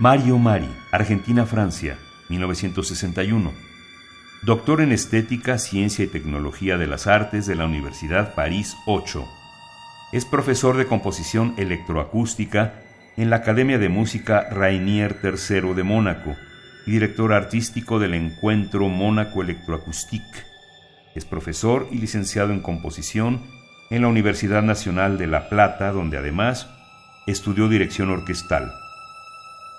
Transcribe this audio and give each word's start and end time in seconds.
Mario 0.00 0.38
Mari, 0.38 0.74
Argentina-Francia, 0.92 1.98
1961. 2.30 3.52
Doctor 4.40 4.80
en 4.80 4.92
Estética, 4.92 5.58
Ciencia 5.58 6.02
y 6.06 6.08
Tecnología 6.08 6.78
de 6.78 6.86
las 6.86 7.06
Artes 7.06 7.44
de 7.44 7.54
la 7.54 7.66
Universidad 7.66 8.34
París 8.34 8.78
8. 8.86 9.28
Es 10.14 10.24
profesor 10.24 10.78
de 10.78 10.86
composición 10.86 11.52
electroacústica 11.58 12.80
en 13.18 13.28
la 13.28 13.36
Academia 13.36 13.76
de 13.76 13.90
Música 13.90 14.48
Rainier 14.50 15.18
III 15.22 15.74
de 15.74 15.82
Mónaco 15.82 16.34
y 16.86 16.92
director 16.92 17.34
artístico 17.34 17.98
del 17.98 18.14
Encuentro 18.14 18.88
Mónaco 18.88 19.42
Electroacoustique. 19.42 20.46
Es 21.14 21.26
profesor 21.26 21.86
y 21.90 21.98
licenciado 21.98 22.54
en 22.54 22.62
composición 22.62 23.42
en 23.90 24.00
la 24.00 24.08
Universidad 24.08 24.62
Nacional 24.62 25.18
de 25.18 25.26
La 25.26 25.50
Plata, 25.50 25.92
donde 25.92 26.16
además 26.16 26.70
estudió 27.26 27.68
dirección 27.68 28.08
orquestal. 28.08 28.72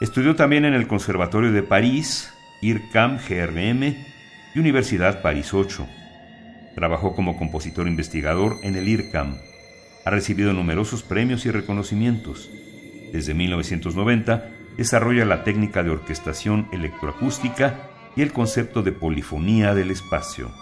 Estudió 0.00 0.36
también 0.36 0.64
en 0.64 0.74
el 0.74 0.86
Conservatorio 0.86 1.50
de 1.50 1.64
París, 1.64 2.32
IRCAM 2.60 3.18
GRM 3.18 3.82
y 4.54 4.58
Universidad 4.58 5.22
París 5.22 5.52
8. 5.52 5.88
Trabajó 6.76 7.16
como 7.16 7.36
compositor 7.36 7.88
investigador 7.88 8.58
en 8.62 8.76
el 8.76 8.86
IRCAM. 8.86 9.38
Ha 10.04 10.10
recibido 10.10 10.52
numerosos 10.52 11.02
premios 11.02 11.46
y 11.46 11.50
reconocimientos. 11.50 12.48
Desde 13.12 13.34
1990 13.34 14.48
desarrolla 14.76 15.24
la 15.24 15.42
técnica 15.42 15.82
de 15.82 15.90
orquestación 15.90 16.68
electroacústica 16.70 17.90
y 18.14 18.22
el 18.22 18.32
concepto 18.32 18.84
de 18.84 18.92
polifonía 18.92 19.74
del 19.74 19.90
espacio. 19.90 20.52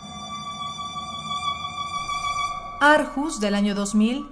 Arjus, 2.80 3.38
del 3.38 3.54
año 3.54 3.74
2000, 3.74 4.28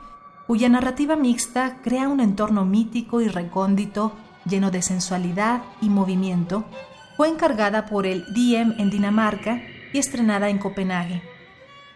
cuya 0.46 0.70
narrativa 0.70 1.14
mixta 1.14 1.82
crea 1.82 2.08
un 2.08 2.20
entorno 2.20 2.64
mítico 2.64 3.20
y 3.20 3.28
recóndito 3.28 4.14
lleno 4.44 4.70
de 4.70 4.82
sensualidad 4.82 5.62
y 5.80 5.88
movimiento, 5.88 6.64
fue 7.16 7.28
encargada 7.28 7.86
por 7.86 8.06
el 8.06 8.24
Diem 8.34 8.74
en 8.78 8.90
Dinamarca 8.90 9.62
y 9.92 9.98
estrenada 9.98 10.48
en 10.48 10.58
Copenhague. 10.58 11.22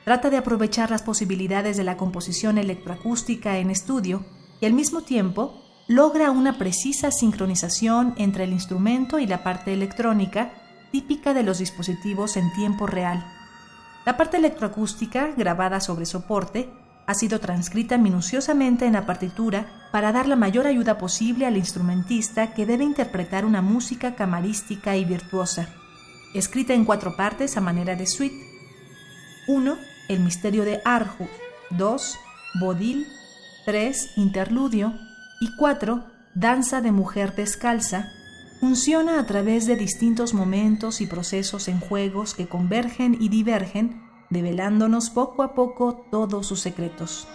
Trata 0.05 0.31
de 0.31 0.39
aprovechar 0.39 0.91
las 0.91 1.03
posibilidades 1.03 1.77
de 1.77 1.85
la 1.85 1.97
composición 1.97 2.57
electroacústica 2.57 3.59
en 3.59 3.71
estudio 3.71 4.25
y 4.61 4.67
al 4.67 4.73
mismo 4.73 5.03
tiempo 5.03 5.63
logra 5.87 6.31
una 6.31 6.59
precisa 6.59 7.11
sincronización 7.11 8.15
entre 8.17 8.45
el 8.45 8.53
instrumento 8.53 9.19
y 9.19 9.27
la 9.27 9.43
parte 9.43 9.73
electrónica 9.73 10.53
típica 10.93 11.35
de 11.35 11.43
los 11.43 11.59
dispositivos 11.59 12.37
en 12.37 12.53
tiempo 12.53 12.87
real. 12.87 13.25
La 14.07 14.17
parte 14.17 14.39
electroacústica, 14.39 15.33
grabada 15.37 15.81
sobre 15.81 16.07
soporte, 16.07 16.71
ha 17.09 17.15
sido 17.15 17.41
transcrita 17.41 17.97
minuciosamente 17.97 18.85
en 18.85 18.93
la 18.93 19.07
partitura 19.07 19.65
para 19.91 20.13
dar 20.13 20.29
la 20.29 20.37
mayor 20.37 20.67
ayuda 20.67 20.99
posible 20.99 21.47
al 21.47 21.57
instrumentista 21.57 22.53
que 22.53 22.67
debe 22.67 22.85
interpretar 22.85 23.47
una 23.47 23.63
música 23.63 24.15
camarística 24.15 24.95
y 24.95 25.07
virtuosa. 25.07 25.71
Escrita 26.35 26.75
en 26.75 26.85
cuatro 26.85 27.17
partes 27.17 27.57
a 27.57 27.63
manera 27.63 27.97
de 27.97 28.07
suite. 28.07 28.37
1. 29.47 29.79
El 30.11 30.21
misterio 30.21 30.67
de 30.67 30.83
Arju. 30.85 31.27
2. 31.71 32.19
Bodil. 32.61 33.07
3. 33.65 34.19
Interludio. 34.19 34.93
Y 35.41 35.57
4. 35.57 36.05
Danza 36.35 36.83
de 36.83 36.93
mujer 36.93 37.35
descalza. 37.35 38.13
Funciona 38.61 39.19
a 39.19 39.25
través 39.25 39.65
de 39.65 39.77
distintos 39.77 40.35
momentos 40.35 41.01
y 41.01 41.07
procesos 41.07 41.69
en 41.69 41.81
juegos 41.81 42.35
que 42.35 42.49
convergen 42.49 43.17
y 43.19 43.31
divergen 43.31 44.08
develándonos 44.31 45.11
poco 45.11 45.43
a 45.43 45.55
poco 45.55 45.95
todos 46.11 46.47
sus 46.47 46.61
secretos. 46.61 47.27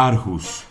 Arjus, 0.00 0.64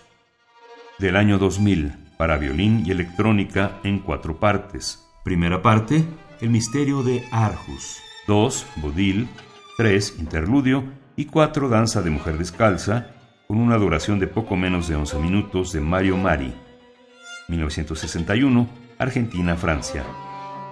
del 0.99 1.17
año 1.17 1.37
2000, 1.37 1.91
para 2.15 2.37
violín 2.37 2.83
y 2.85 2.91
electrónica 2.91 3.77
en 3.83 3.99
cuatro 3.99 4.39
partes. 4.39 5.05
Primera 5.25 5.61
parte, 5.61 6.05
El 6.39 6.49
misterio 6.49 7.03
de 7.03 7.25
Arjus. 7.29 7.97
2. 8.25 8.65
Bodil. 8.77 9.27
3. 9.75 10.15
Interludio. 10.19 10.85
Y 11.17 11.25
4. 11.25 11.67
Danza 11.67 12.01
de 12.01 12.09
mujer 12.09 12.37
descalza, 12.37 13.07
con 13.49 13.59
una 13.59 13.75
duración 13.75 14.17
de 14.17 14.27
poco 14.27 14.55
menos 14.55 14.87
de 14.87 14.95
11 14.95 15.19
minutos 15.19 15.73
de 15.73 15.81
Mario 15.81 16.15
Mari. 16.15 16.53
1961, 17.49 18.69
Argentina-Francia. 18.97 20.05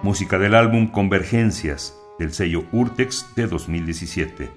Música 0.02 0.38
del 0.38 0.54
álbum 0.54 0.86
Convergencias, 0.86 1.94
del 2.18 2.32
sello 2.32 2.64
Urtex 2.72 3.26
de 3.36 3.48
2017. 3.48 4.50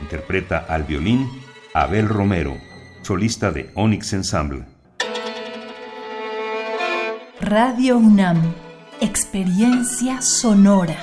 Interpreta 0.00 0.66
al 0.68 0.82
violín 0.82 1.30
Abel 1.74 2.08
Romero 2.08 2.56
solista 3.06 3.52
de 3.52 3.70
Onyx 3.76 4.14
Ensemble. 4.14 4.64
Radio 7.40 7.98
UNAM, 7.98 8.52
experiencia 9.00 10.20
sonora. 10.20 10.96